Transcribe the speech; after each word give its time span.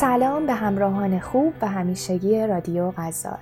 سلام 0.00 0.46
به 0.46 0.52
همراهان 0.52 1.20
خوب 1.20 1.54
و 1.62 1.68
همیشگی 1.68 2.46
رادیو 2.46 2.92
غزال. 2.96 3.38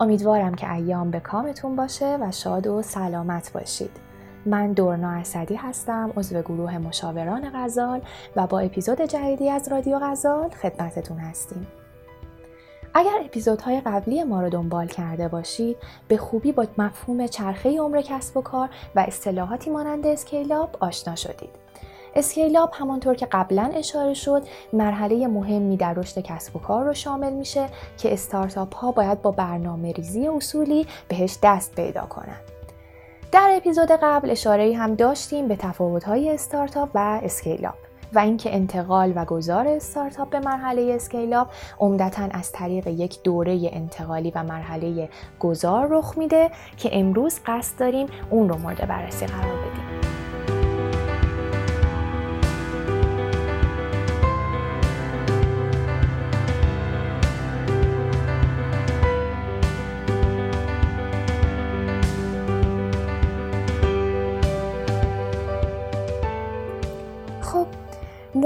امیدوارم 0.00 0.54
که 0.54 0.72
ایام 0.72 1.10
به 1.10 1.20
کامتون 1.20 1.76
باشه 1.76 2.18
و 2.20 2.32
شاد 2.32 2.66
و 2.66 2.82
سلامت 2.82 3.52
باشید. 3.52 3.90
من 4.46 4.72
دورنا 4.72 5.10
اسدی 5.10 5.54
هستم 5.54 6.12
عضو 6.16 6.42
گروه 6.42 6.78
مشاوران 6.78 7.50
غزال 7.54 8.00
و 8.36 8.46
با 8.46 8.60
اپیزود 8.60 9.00
جدیدی 9.00 9.50
از 9.50 9.68
رادیو 9.68 9.98
غزال 10.02 10.48
خدمتتون 10.48 11.18
هستیم. 11.18 11.66
اگر 12.94 13.18
اپیزودهای 13.24 13.80
قبلی 13.80 14.24
ما 14.24 14.42
رو 14.42 14.48
دنبال 14.48 14.86
کرده 14.86 15.28
باشید 15.28 15.76
به 16.08 16.16
خوبی 16.16 16.52
با 16.52 16.66
مفهوم 16.78 17.26
چرخه 17.26 17.80
عمر 17.80 18.00
کسب 18.00 18.36
و 18.36 18.42
کار 18.42 18.68
و 18.94 19.00
اصطلاحاتی 19.00 19.70
مانند 19.70 20.06
اسکیلاب 20.06 20.76
آشنا 20.80 21.14
شدید. 21.14 21.65
scale-up 22.16 22.70
همانطور 22.72 23.14
که 23.14 23.26
قبلا 23.26 23.70
اشاره 23.74 24.14
شد 24.14 24.42
مرحله 24.72 25.26
مهمی 25.26 25.76
در 25.76 25.94
رشد 25.94 26.18
کسب 26.18 26.56
و 26.56 26.58
کار 26.58 26.84
رو 26.84 26.94
شامل 26.94 27.32
میشه 27.32 27.68
که 27.98 28.12
استارتاپ 28.12 28.74
ها 28.74 28.92
باید 28.92 29.22
با 29.22 29.30
برنامه 29.30 29.92
ریزی 29.92 30.28
اصولی 30.28 30.86
بهش 31.08 31.38
دست 31.42 31.74
پیدا 31.74 32.00
کنند. 32.00 32.40
در 33.32 33.52
اپیزود 33.56 33.90
قبل 33.90 34.30
اشاره 34.30 34.76
هم 34.76 34.94
داشتیم 34.94 35.48
به 35.48 35.56
تفاوت 35.56 36.04
های 36.04 36.30
استارتاپ 36.30 36.88
و 36.94 37.20
scale-up 37.22 37.74
و 38.12 38.18
اینکه 38.18 38.54
انتقال 38.54 39.12
و 39.16 39.24
گذار 39.24 39.68
استارتاپ 39.68 40.30
به 40.30 40.40
مرحله 40.40 40.92
scale-up 40.94 41.48
عمدتا 41.78 42.28
از 42.30 42.52
طریق 42.52 42.86
یک 42.86 43.22
دوره 43.22 43.70
انتقالی 43.72 44.32
و 44.34 44.42
مرحله 44.42 45.08
گذار 45.40 45.88
رخ 45.90 46.18
میده 46.18 46.50
که 46.76 46.90
امروز 46.92 47.40
قصد 47.46 47.78
داریم 47.78 48.06
اون 48.30 48.48
رو 48.48 48.58
مورد 48.58 48.88
بررسی 48.88 49.26
قرار 49.26 49.56
بدیم. 49.56 49.85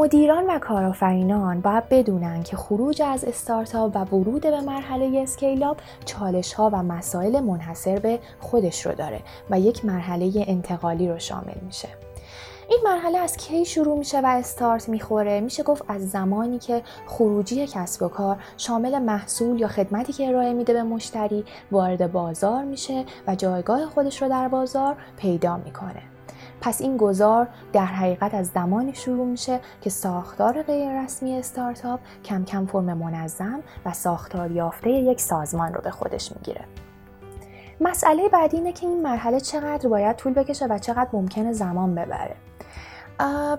مدیران 0.01 0.47
و 0.47 0.59
کارآفرینان 0.59 1.61
باید 1.61 1.89
بدونن 1.89 2.43
که 2.43 2.57
خروج 2.57 3.03
از 3.03 3.25
استارتاپ 3.25 3.97
و 3.97 3.99
ورود 3.99 4.43
به 4.43 4.61
مرحله 4.61 5.21
اسکیلاب 5.23 5.77
چالش 6.05 6.53
ها 6.53 6.71
و 6.73 6.83
مسائل 6.83 7.41
منحصر 7.41 7.99
به 7.99 8.19
خودش 8.41 8.87
رو 8.87 8.93
داره 8.93 9.21
و 9.51 9.61
یک 9.61 9.85
مرحله 9.85 10.45
انتقالی 10.47 11.09
رو 11.09 11.19
شامل 11.19 11.61
میشه. 11.67 11.89
این 12.69 12.81
مرحله 12.85 13.19
از 13.19 13.37
کی 13.37 13.65
شروع 13.65 13.99
میشه 13.99 14.21
و 14.21 14.27
استارت 14.27 14.89
می‌خوره 14.89 15.41
میشه 15.41 15.63
گفت 15.63 15.85
از 15.89 16.11
زمانی 16.11 16.59
که 16.59 16.83
خروجی 17.07 17.67
کسب 17.67 18.03
و 18.03 18.09
کار 18.09 18.37
شامل 18.57 18.99
محصول 18.99 19.61
یا 19.61 19.69
خدمتی 19.69 20.13
که 20.13 20.29
ارائه 20.29 20.53
میده 20.53 20.73
به 20.73 20.83
مشتری 20.83 21.45
وارد 21.71 22.13
بازار 22.13 22.65
میشه 22.65 23.05
و 23.27 23.35
جایگاه 23.35 23.87
خودش 23.87 24.23
رو 24.23 24.29
در 24.29 24.49
بازار 24.49 24.97
پیدا 25.17 25.57
می‌کنه 25.57 26.03
پس 26.61 26.81
این 26.81 26.97
گذار 26.97 27.49
در 27.73 27.85
حقیقت 27.85 28.35
از 28.35 28.47
زمانی 28.47 28.95
شروع 28.95 29.27
میشه 29.27 29.61
که 29.81 29.91
ساختار 29.91 30.63
غیررسمی 30.63 31.39
استارتاپ 31.39 32.01
کم 32.25 32.45
کم 32.45 32.67
فرم 32.67 32.99
منظم 32.99 33.61
و 33.87 33.93
ساختار 33.93 34.51
یافته 34.51 34.91
یک 34.91 35.21
سازمان 35.21 35.75
رو 35.75 35.81
به 35.81 35.91
خودش 35.91 36.33
می‌گیره. 36.33 36.65
مسئله 37.81 38.29
بعدی 38.29 38.57
اینه 38.57 38.73
که 38.73 38.87
این 38.87 39.03
مرحله 39.03 39.41
چقدر 39.41 39.89
باید 39.89 40.17
طول 40.17 40.33
بکشه 40.33 40.67
و 40.67 40.79
چقدر 40.79 41.09
ممکنه 41.13 41.53
زمان 41.53 41.95
ببره. 41.95 42.37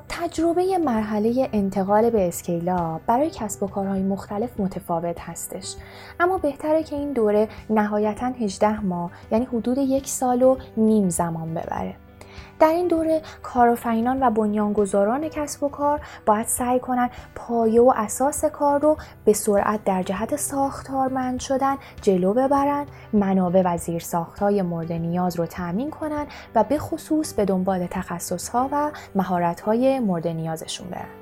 تجربه 0.09 0.77
مرحله 0.77 1.49
انتقال 1.53 2.09
به 2.09 2.27
اسکیلا 2.27 2.99
برای 3.07 3.29
کسب 3.29 3.63
و 3.63 3.67
کارهای 3.67 4.01
مختلف 4.01 4.59
متفاوت 4.59 5.19
هستش 5.19 5.75
اما 6.19 6.37
بهتره 6.37 6.83
که 6.83 6.95
این 6.95 7.13
دوره 7.13 7.47
نهایتا 7.69 8.25
18 8.25 8.79
ماه 8.79 9.11
یعنی 9.31 9.45
حدود 9.45 9.77
یک 9.77 10.07
سال 10.07 10.41
و 10.41 10.57
نیم 10.77 11.09
زمان 11.09 11.53
ببره 11.53 11.95
در 12.61 12.67
این 12.67 12.87
دوره 12.87 13.21
کارآفرینان 13.43 14.23
و 14.23 14.29
بنیانگذاران 14.29 15.29
کسب 15.29 15.63
و 15.63 15.69
کار 15.69 16.01
باید 16.25 16.47
سعی 16.47 16.79
کنند 16.79 17.09
پایه 17.35 17.81
و 17.81 17.93
اساس 17.95 18.45
کار 18.45 18.79
رو 18.79 18.97
به 19.25 19.33
سرعت 19.33 19.83
در 19.83 20.03
جهت 20.03 20.35
ساختارمند 20.35 21.39
شدن 21.39 21.77
جلو 22.01 22.33
ببرند 22.33 22.87
منابع 23.13 23.61
و 23.65 23.77
زیرساختهای 23.77 24.61
مورد 24.61 24.91
نیاز 24.91 25.35
رو 25.35 25.45
تأمین 25.45 25.89
کنند 25.89 26.27
و 26.55 26.63
به 26.63 26.77
خصوص 26.77 27.33
به 27.33 27.45
دنبال 27.45 27.87
تخصصها 27.87 28.69
و 28.71 28.91
مهارت‌های 29.15 29.99
مورد 29.99 30.27
نیازشون 30.27 30.87
برن. 30.87 31.20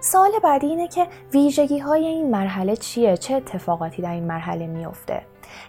سوال 0.00 0.30
بعدی 0.42 0.66
اینه 0.66 0.88
که 0.88 1.06
ویژگی 1.32 1.78
های 1.78 2.06
این 2.06 2.30
مرحله 2.30 2.76
چیه؟ 2.76 3.16
چه 3.16 3.34
اتفاقاتی 3.34 4.02
در 4.02 4.12
این 4.12 4.24
مرحله 4.24 4.66
میفته؟ 4.66 5.22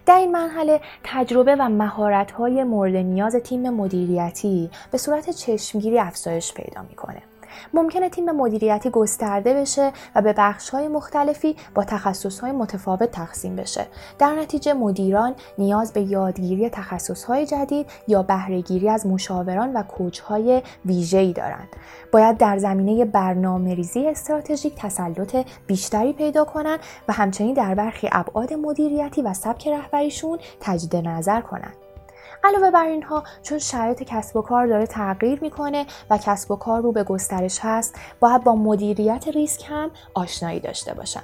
در 0.05 0.17
این 0.17 0.31
مرحله 0.31 0.81
تجربه 1.03 1.55
و 1.55 1.69
مهارت 1.69 2.31
های 2.31 2.63
مورد 2.63 2.95
نیاز 2.95 3.35
تیم 3.35 3.69
مدیریتی 3.69 4.69
به 4.91 4.97
صورت 4.97 5.29
چشمگیری 5.29 5.99
افزایش 5.99 6.53
پیدا 6.53 6.81
می‌کنه. 6.81 7.21
ممکنه 7.73 8.09
تیم 8.09 8.31
مدیریتی 8.31 8.89
گسترده 8.89 9.53
بشه 9.53 9.91
و 10.15 10.21
به 10.21 10.53
های 10.71 10.87
مختلفی 10.87 11.55
با 11.75 11.85
های 12.41 12.51
متفاوت 12.51 13.11
تقسیم 13.11 13.55
بشه. 13.55 13.85
در 14.19 14.35
نتیجه 14.35 14.73
مدیران 14.73 15.35
نیاز 15.57 15.93
به 15.93 16.01
یادگیری 16.01 16.71
های 17.27 17.45
جدید 17.45 17.85
یا 18.07 18.23
بهرهگیری 18.23 18.89
از 18.89 19.07
مشاوران 19.07 19.73
و 19.73 19.83
کوچهای 19.83 20.61
ویژه‌ای 20.85 21.33
دارند. 21.33 21.67
باید 22.11 22.37
در 22.37 22.57
زمینه 22.57 23.05
برنامه 23.05 23.75
ریزی 23.75 24.07
استراتژیک 24.07 24.75
تسلط 24.75 25.45
بیشتری 25.67 26.13
پیدا 26.13 26.43
کنند 26.43 26.79
و 27.07 27.13
همچنین 27.13 27.53
در 27.53 27.75
برخی 27.75 28.09
ابعاد 28.11 28.53
مدیریتی 28.53 29.21
و 29.21 29.33
سبک 29.33 29.67
رهبریشون 29.67 30.39
تجدید 30.59 31.07
نظر 31.07 31.41
کنند. 31.41 31.88
علاوه 32.43 32.71
بر 32.71 32.85
اینها 32.85 33.23
چون 33.43 33.59
شرایط 33.59 34.03
کسب 34.03 34.35
و 34.35 34.41
کار 34.41 34.67
داره 34.67 34.87
تغییر 34.87 35.39
می‌کنه 35.41 35.85
و 36.09 36.17
کسب 36.17 36.51
و 36.51 36.55
کار 36.55 36.81
رو 36.81 36.91
به 36.91 37.03
گسترش 37.03 37.59
هست 37.61 37.95
باید 38.19 38.43
با 38.43 38.55
مدیریت 38.55 39.27
ریسک 39.27 39.65
هم 39.69 39.91
آشنایی 40.13 40.59
داشته 40.59 40.93
باشن. 40.93 41.23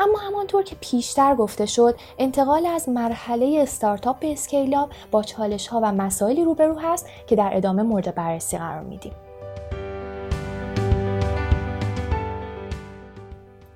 اما 0.00 0.18
همانطور 0.18 0.62
که 0.62 0.76
پیشتر 0.80 1.34
گفته 1.34 1.66
شد 1.66 1.98
انتقال 2.18 2.66
از 2.66 2.88
مرحله 2.88 3.58
استارتاپ 3.62 4.18
به 4.18 4.32
اسکیلاب 4.32 4.90
با 5.10 5.22
چالش 5.22 5.68
ها 5.68 5.80
و 5.82 5.92
مسائلی 5.92 6.44
روبرو 6.44 6.78
هست 6.78 7.06
که 7.26 7.36
در 7.36 7.50
ادامه 7.52 7.82
مورد 7.82 8.14
بررسی 8.14 8.58
قرار 8.58 8.82
میدیم. 8.82 9.12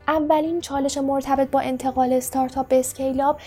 اولین 0.08 0.60
چالش 0.60 0.98
مرتبط 0.98 1.50
با 1.50 1.60
انتقال 1.60 2.12
استارتاپ 2.12 2.68
به 2.68 2.80
اسکیلاب 2.80 3.38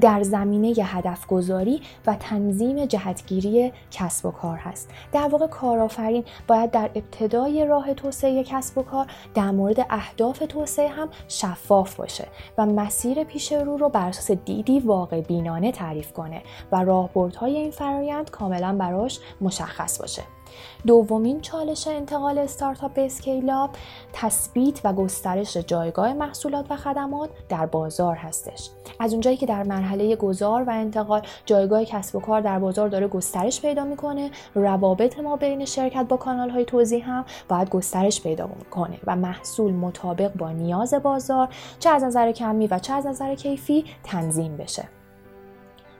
در 0.00 0.22
زمینه 0.22 0.74
هدف 0.84 1.26
گذاری 1.26 1.82
و 2.06 2.14
تنظیم 2.14 2.86
جهتگیری 2.86 3.72
کسب 3.90 4.26
و 4.26 4.30
کار 4.30 4.56
هست. 4.56 4.90
در 5.12 5.28
واقع 5.28 5.46
کارآفرین 5.46 6.24
باید 6.48 6.70
در 6.70 6.90
ابتدای 6.94 7.66
راه 7.66 7.94
توسعه 7.94 8.44
کسب 8.44 8.78
و 8.78 8.82
کار 8.82 9.06
در 9.34 9.50
مورد 9.50 9.86
اهداف 9.90 10.38
توسعه 10.48 10.88
هم 10.88 11.08
شفاف 11.28 11.96
باشه 11.96 12.28
و 12.58 12.66
مسیر 12.66 13.24
پیش 13.24 13.52
رو 13.52 13.76
رو 13.76 13.88
بر 13.88 14.08
اساس 14.08 14.30
دیدی 14.30 14.80
واقع 14.80 15.20
بینانه 15.20 15.72
تعریف 15.72 16.12
کنه 16.12 16.42
و 16.72 16.84
راهبردهای 16.84 17.56
این 17.56 17.70
فرایند 17.70 18.30
کاملا 18.30 18.76
براش 18.76 19.20
مشخص 19.40 19.98
باشه. 19.98 20.22
دومین 20.86 21.40
چالش 21.40 21.88
انتقال 21.88 22.38
استارتاپ 22.38 22.94
به 22.94 23.06
اسکیلاب 23.06 23.70
تثبیت 24.12 24.80
و 24.84 24.92
گسترش 24.92 25.56
جایگاه 25.56 26.12
محصولات 26.12 26.66
و 26.70 26.76
خدمات 26.76 27.30
در 27.48 27.66
بازار 27.66 28.16
هستش. 28.16 28.70
از 29.00 29.12
اونجایی 29.12 29.36
که 29.36 29.46
در 29.46 29.62
مرحله 29.62 30.16
گذار 30.16 30.62
و 30.62 30.70
انتقال 30.70 31.22
جایگاه 31.46 31.84
کسب 31.84 32.16
و 32.16 32.20
کار 32.20 32.40
در 32.40 32.58
بازار 32.58 32.88
داره 32.88 33.08
گسترش 33.08 33.60
پیدا 33.60 33.84
می‌کنه 33.84 34.30
روابط 34.54 35.18
ما 35.18 35.36
بین 35.36 35.64
شرکت 35.64 36.06
با 36.08 36.16
کانال 36.16 36.50
های 36.50 36.64
توضیح 36.64 37.08
هم 37.08 37.24
باید 37.48 37.70
گسترش 37.70 38.22
پیدا 38.22 38.48
کنه 38.70 38.98
و 39.06 39.16
محصول 39.16 39.72
مطابق 39.72 40.32
با 40.32 40.50
نیاز 40.50 40.94
بازار 40.94 41.48
چه 41.78 41.90
از 41.90 42.04
نظر 42.04 42.32
کمی 42.32 42.66
و 42.66 42.78
چه 42.78 42.92
از 42.92 43.06
نظر 43.06 43.34
کیفی 43.34 43.84
تنظیم 44.04 44.56
بشه. 44.56 45.01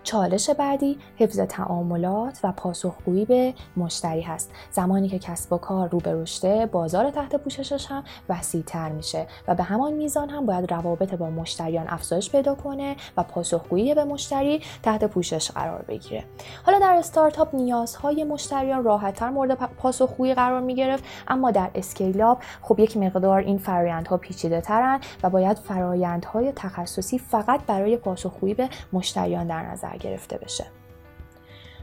چالش 0.05 0.51
بعدی 0.51 0.99
حفظ 1.17 1.41
تعاملات 1.41 2.41
و 2.45 2.53
پاسخگویی 2.53 3.25
به 3.25 3.55
مشتری 3.77 4.21
هست. 4.21 4.51
زمانی 4.71 5.09
که 5.09 5.19
کسب 5.19 5.53
و 5.53 5.59
کار 5.59 5.89
رو 5.89 5.99
به 5.99 6.13
رشته 6.13 6.69
بازار 6.73 7.11
تحت 7.11 7.37
پوششش 7.37 7.87
هم 7.87 8.05
وسیعتر 8.29 8.89
میشه 8.89 9.27
و 9.49 9.55
به 9.55 9.63
همان 9.63 9.93
میزان 9.93 10.29
هم 10.29 10.47
باید 10.47 10.73
روابط 10.73 11.15
با 11.15 11.31
مشتریان 11.31 11.87
افزایش 11.89 12.31
پیدا 12.31 12.55
کنه 12.55 12.97
و 13.17 13.23
پاسخگویی 13.23 13.95
به 13.95 14.05
مشتری 14.05 14.63
تحت 14.83 15.05
پوشش 15.05 15.51
قرار 15.51 15.83
بگیره. 15.83 16.25
حالا 16.67 16.79
در 16.79 16.95
استارتاپ 16.99 17.55
نیازهای 17.55 18.25
مشتریان 18.25 18.85
راحتتر 18.85 19.31
مورد 19.31 19.55
پاسخگویی 19.55 20.35
قرار 20.35 20.61
می‌گرفت 20.61 21.05
اما 21.29 21.51
در 21.51 21.71
اسکیلاب 21.75 22.39
خب 22.63 22.79
یک 22.79 22.97
مقدار 22.97 23.39
این 23.39 23.59
فرایندها 23.59 24.17
پیچیده 24.17 24.61
ترن 24.61 25.01
و 25.23 25.31
باید 25.31 25.59
فرایندهای 25.59 26.53
تخصصی 26.57 27.19
فقط 27.19 27.61
برای 27.67 27.97
پاسخگویی 27.97 28.55
به 28.55 28.69
مشتریان 28.93 29.47
در 29.47 29.63
نظر 29.63 29.92
گرفته 29.97 30.39
بشه. 30.39 30.67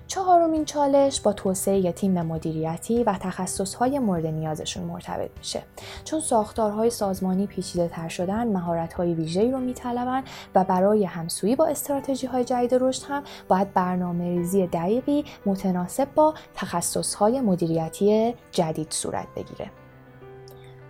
چهارمین 0.09 0.65
چالش 0.65 1.21
با 1.21 1.33
توسعه 1.33 1.91
تیم 1.91 2.21
مدیریتی 2.21 3.03
و 3.03 3.13
تخصصهای 3.13 3.99
مورد 3.99 4.25
نیازشون 4.25 4.83
مرتبط 4.83 5.29
میشه. 5.37 5.63
چون 6.03 6.19
ساختارهای 6.19 6.89
سازمانی 6.89 7.47
پیچیده 7.47 7.87
تر 7.87 8.07
شدن 8.07 8.47
مهارت‌های 8.47 9.13
ویژه‌ای 9.13 9.51
رو 9.51 9.59
میطلبن 9.59 10.23
و 10.55 10.63
برای 10.63 11.05
همسویی 11.05 11.55
با 11.55 11.65
استراتژی 11.65 12.27
های 12.27 12.43
جدید 12.43 12.73
رشد 12.73 13.03
هم 13.07 13.23
باید 13.47 13.73
برنامه 13.73 14.29
ریزی 14.29 14.67
دقیقی 14.67 15.25
متناسب 15.45 16.07
با 16.15 16.33
تخصصهای 16.55 17.41
مدیریتی 17.41 18.35
جدید 18.51 18.91
صورت 18.91 19.27
بگیره. 19.35 19.71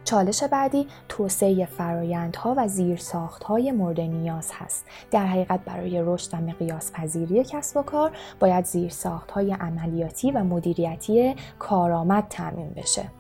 چالش 0.10 0.44
بعدی 0.44 0.88
توسعه 1.10 1.66
فرایندها 1.66 2.54
و 2.58 2.68
زیرساختهای 2.68 3.72
مورد 3.72 4.00
نیاز 4.00 4.52
هست. 4.54 4.86
در 5.12 5.26
حقیقت 5.26 5.60
برای 5.60 6.02
رشد 6.06 6.34
و 6.34 6.38
مقیاس 6.38 6.92
پذیری 6.92 7.44
کسب 7.44 7.78
و 7.78 7.82
کار 7.82 8.12
باید 8.40 8.66
زیرساختهای 8.66 9.54
عملیاتی 9.54 10.32
و 10.32 10.44
مدیریتی 10.44 11.36
کارآمد 11.60 12.26
تامین 12.30 12.70
بشه. 12.70 13.19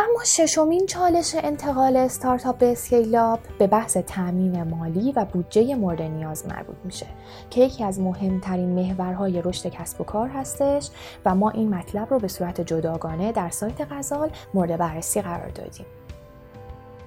اما 0.00 0.24
ششمین 0.24 0.86
چالش 0.86 1.34
انتقال 1.34 1.96
استارتاپ 1.96 2.58
به 2.58 2.72
اسکیلاب 2.72 3.40
به 3.58 3.66
بحث 3.66 3.96
تامین 3.96 4.62
مالی 4.62 5.12
و 5.12 5.24
بودجه 5.24 5.74
مورد 5.74 6.02
نیاز 6.02 6.46
مربوط 6.46 6.76
میشه 6.84 7.06
که 7.50 7.60
یکی 7.60 7.84
از 7.84 8.00
مهمترین 8.00 8.68
محورهای 8.68 9.42
رشد 9.42 9.68
کسب 9.68 10.00
و 10.00 10.04
کار 10.04 10.28
هستش 10.28 10.90
و 11.24 11.34
ما 11.34 11.50
این 11.50 11.74
مطلب 11.74 12.10
رو 12.10 12.18
به 12.18 12.28
صورت 12.28 12.60
جداگانه 12.60 13.32
در 13.32 13.50
سایت 13.50 13.92
غزال 13.92 14.30
مورد 14.54 14.76
بررسی 14.76 15.20
قرار 15.20 15.48
دادیم. 15.48 15.86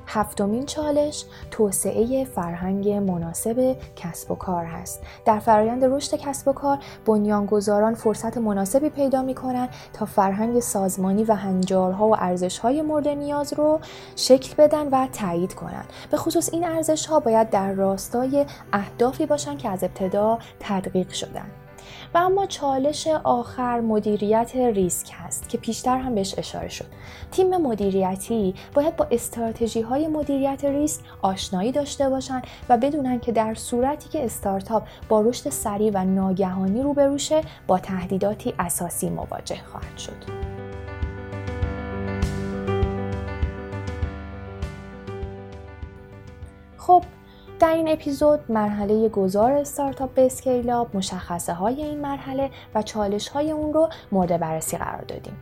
هفتمین 0.08 0.66
چالش 0.66 1.26
توسعه 1.52 2.26
فرهنگ 2.26 2.90
مناسب 2.90 3.76
کسب 3.96 4.32
و 4.32 4.36
کار 4.36 4.66
هست. 4.66 5.02
در 5.26 5.40
فرایند 5.40 5.86
رشد 5.86 6.18
کسب 6.18 6.48
و 6.48 6.54
کار 6.54 6.80
بنیانگذاران 7.06 7.94
فرصت 7.94 8.38
مناسبی 8.38 8.90
پیدا 8.90 9.22
می 9.22 9.36
کنند 9.36 9.70
تا 9.94 10.06
فرهنگ 10.06 10.60
سازمانی 10.60 11.24
و 11.24 11.34
هنجارها 11.34 12.08
و 12.08 12.16
ارزشهای 12.16 12.82
مورد 12.82 13.08
نیاز 13.08 13.54
رو 13.54 13.80
شکل 14.16 14.56
بدن 14.58 14.88
و 14.88 15.08
تایید 15.08 15.54
کنند. 15.54 15.90
به 16.12 16.18
خصوص 16.18 16.50
این 16.54 16.64
ارزشها 16.64 17.20
باید 17.20 17.50
در 17.50 17.72
راستای 17.72 18.46
اهدافی 18.74 19.26
باشند 19.26 19.58
که 19.58 19.70
از 19.70 19.84
ابتدا 19.84 20.40
تدقیق 20.60 21.10
شدن. 21.10 21.63
و 22.14 22.18
اما 22.18 22.46
چالش 22.46 23.08
آخر 23.24 23.80
مدیریت 23.80 24.56
ریسک 24.56 25.12
هست 25.14 25.50
که 25.50 25.58
پیشتر 25.58 25.98
هم 25.98 26.16
بهش 26.16 26.36
اشاره 26.38 26.70
شد. 26.70 26.86
تیم 27.32 27.58
مدیریتی 27.58 28.56
باید 28.74 28.96
با 28.96 29.08
استراتژی 29.12 29.82
های 29.82 30.08
مدیریت 30.08 30.66
ریسک 30.66 31.02
آشنایی 31.22 31.72
داشته 31.72 32.10
باشند 32.10 32.48
و 32.70 32.78
بدونن 32.78 33.20
که 33.20 33.32
در 33.32 33.54
صورتی 33.54 34.10
که 34.10 34.26
استارتاپ 34.26 34.84
با 35.10 35.22
رشد 35.22 35.50
سریع 35.50 35.92
و 35.94 36.06
ناگهانی 36.06 36.82
روبروشه 36.82 37.42
با 37.68 37.80
تهدیداتی 37.80 38.54
اساسی 38.60 39.10
مواجه 39.10 39.60
خواهد 39.72 39.98
شد. 39.98 40.44
خب 46.78 47.04
در 47.60 47.74
این 47.74 47.88
اپیزود 47.88 48.40
مرحله 48.50 49.10
گذار 49.10 49.52
استارتاپ 49.52 50.14
به 50.14 50.26
اسکیلاب 50.26 50.96
مشخصه 50.96 51.54
های 51.54 51.84
این 51.84 52.00
مرحله 52.00 52.50
و 52.76 52.82
چالش 52.82 53.28
های 53.28 53.52
اون 53.52 53.74
رو 53.74 53.90
مورد 54.12 54.40
بررسی 54.40 54.78
قرار 54.78 55.02
دادیم. 55.02 55.34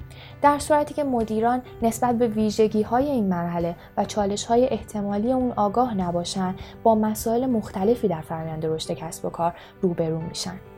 در 0.41 0.59
صورتی 0.59 0.93
که 0.93 1.03
مدیران 1.03 1.61
نسبت 1.81 2.17
به 2.17 2.27
ویژگی 2.27 2.81
های 2.81 3.05
این 3.05 3.29
مرحله 3.29 3.75
و 3.97 4.05
چالش 4.05 4.45
های 4.45 4.67
احتمالی 4.69 5.31
اون 5.31 5.51
آگاه 5.51 5.93
نباشن 5.93 6.55
با 6.83 6.95
مسائل 6.95 7.45
مختلفی 7.45 8.07
در 8.07 8.21
فرآیند 8.21 8.65
رشد 8.65 8.93
کسب 8.93 9.25
و 9.25 9.29
کار 9.29 9.53
روبرو 9.81 10.21
میشن. 10.21 10.70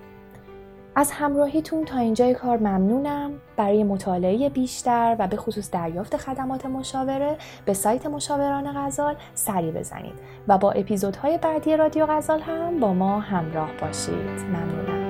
از 0.95 1.11
همراهیتون 1.11 1.85
تا 1.85 1.97
اینجای 1.97 2.33
کار 2.33 2.57
ممنونم. 2.57 3.31
برای 3.57 3.83
مطالعه 3.83 4.49
بیشتر 4.49 5.15
و 5.19 5.27
به 5.27 5.37
خصوص 5.37 5.71
دریافت 5.71 6.17
خدمات 6.17 6.65
مشاوره 6.65 7.37
به 7.65 7.73
سایت 7.73 8.05
مشاوران 8.05 8.73
غزال 8.75 9.15
سری 9.33 9.71
بزنید. 9.71 10.19
و 10.47 10.57
با 10.57 10.71
اپیزودهای 10.71 11.37
بعدی 11.37 11.77
رادیو 11.77 12.05
غزال 12.05 12.39
هم 12.39 12.79
با 12.79 12.93
ما 12.93 13.19
همراه 13.19 13.69
باشید. 13.81 14.13
ممنونم. 14.13 15.02